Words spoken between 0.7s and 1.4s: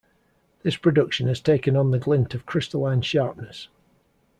production has